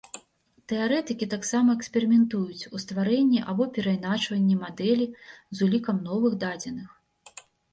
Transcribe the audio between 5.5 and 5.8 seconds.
з